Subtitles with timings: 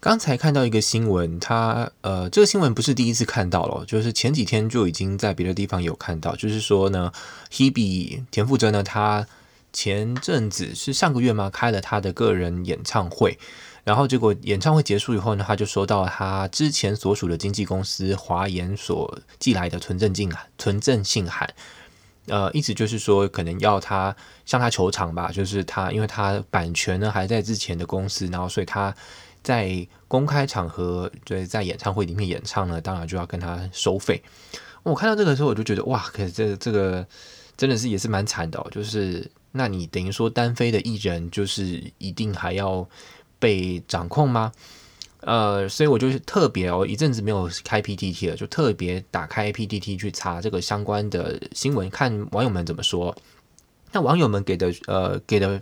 [0.00, 7.12] 刚才看到一个新闻，他呃，这个新闻不是第一次看到了，就是前几天就已经在别的地方有看到，就是说呢
[7.50, 9.26] ，Hebe 田馥甄呢，他
[9.72, 11.50] 前阵子是上个月吗？
[11.50, 13.38] 开了他的个人演唱会，
[13.82, 21.52] 然后结果演唱会结束以后呢，他就收到他之前所属的经纪公司华研所寄来的存证信函，存证信函。
[22.26, 28.94] 呃，意思就是说，可能要他向他求偿吧，就是他，因为他版权呢还在之前的公司，然后所以他
[29.48, 34.22] 在公开场合，对，在演唱会里面演唱呢，当然就要跟他收费。
[34.82, 37.06] 我看到这个时候，我就觉得哇，可是这这个
[37.56, 42.86] 真的是也是蛮惨的哦，就是那你等于说单飞的艺人，就是一定还要
[43.38, 44.52] 被掌控吗？
[45.20, 53.16] 呃，所以我就是特别哦，一阵子没有开 PTT 了，就特别打开 PTT 去查这个相关的新闻，看网友们怎么说。
[53.92, 55.58] 那网友们给的呃给的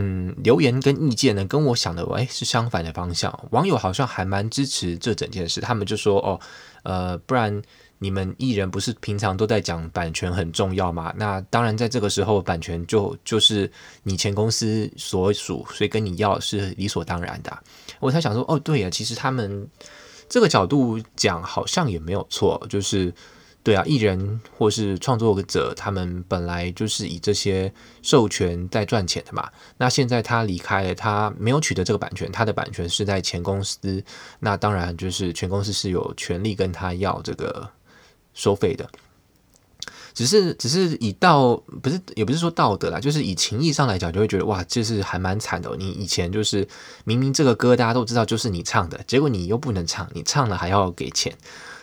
[0.00, 3.32] 嗯留言跟意见呢，跟我想的哎是相反的方向。
[3.50, 6.40] 网友好像还蛮支持这整件事，他们就说哦，
[6.84, 7.60] 呃，不然。
[8.00, 11.12] 你们艺人不是平常都在讲版权很重要吗？
[11.16, 13.68] 那当然，在这个时候，版权就 就是
[14.04, 17.58] 你前公司所属，所以跟你要是理所当然的。
[17.98, 19.68] 我才想说，哦，对呀，其实他们
[20.28, 23.12] 这个角度讲好像也没有错，就是
[23.68, 29.50] 对啊，艺人或是创作者，他们本来就是以这些授权在赚钱的嘛。
[29.76, 34.02] 那现在他离开了，他没有取得这个版权，他的版权是在前公司，
[34.40, 37.68] 那当然就是全公司是有权利跟他要这个。
[38.34, 38.88] 收费的，
[40.14, 45.74] 只是只是以道不是也不是说道德啦，就是以情义上来讲，就会觉得哇，这是还蛮惨的。
[45.76, 46.66] 你以前就是
[47.04, 51.32] 明明这个歌大家都知道就是你唱的，结果你又不能唱，你唱了还要给钱，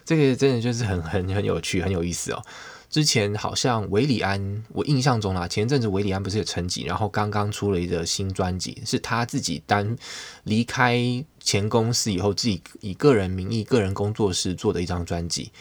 [0.04, 2.42] 这个真的就是很很很有趣，很有意思哦。
[2.88, 9.98] 之前好像韦礼安，我印象中啦，前阵子韦礼安不是有成绩，然后刚刚出了一个新专辑，是他自己单
[10.44, 15.52] 离开前公司以后，自己以个人名义、个人工作室做的一张专辑。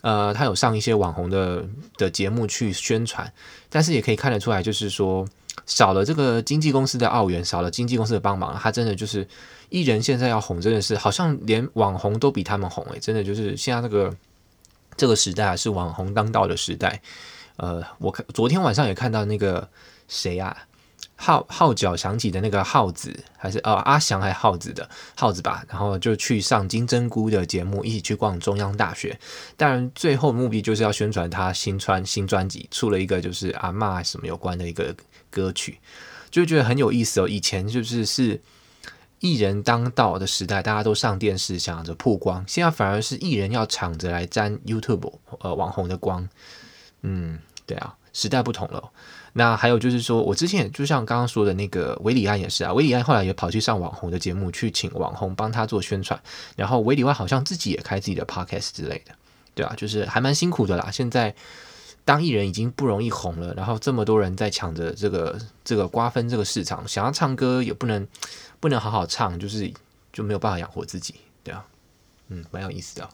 [0.00, 1.64] 呃，他有上一些网红的
[1.96, 3.32] 的节目去宣传，
[3.68, 5.26] 但是也可以看得出来，就是说
[5.66, 9.26] 少了这个经纪公司的奥援，少了经纪公司的帮忙，他真的就是
[9.70, 14.16] 艺人现在要红，真的是好像连网红都比他们红诶，真的就是现在这个
[14.96, 17.00] 这个时代啊，是网红当道的时代。
[17.56, 19.68] 呃，我看昨天晚上也看到那个
[20.06, 20.56] 谁啊？
[21.20, 29.18] 号号角响起的那个号子，还是哦阿翔还号子的号子吧，然后就去上金针菇的节目，一起去逛中央大学。
[29.56, 34.94] 当然，最后目的就是要宣传他新穿新专辑，出了一个就是阿嬷什么有关的一个
[35.28, 35.80] 歌曲，
[36.30, 37.28] 就觉得很有意思哦。
[37.28, 38.40] 以前就是是
[39.18, 46.28] 艺人当道的时代，大家都上电视想着曝光，现在反而是艺人要抢着来沾 YouTube 呃网红的光。
[47.02, 48.92] 嗯，对啊，时代不同了。
[49.38, 56.20] 那还有就是说，我之前也就像刚刚说的那个韦礼安也是啊，韦礼安后来也跑去上网红的节目，去请网红帮他做宣传，
[56.56, 59.14] 然后韦礼安好像自己也开自己的 podcast 之类的，
[59.54, 60.90] 对啊，就是还蛮辛苦的啦。
[60.90, 61.32] 现在
[62.04, 68.04] 当艺人已经不容易红了，然后这么多人在抢着这个这个瓜分这个市场，想要唱歌也不能
[68.58, 69.72] 不能好好唱，就是
[70.12, 71.64] 就没有办法养活自己，对啊，
[72.26, 73.08] 嗯，蛮有意思的。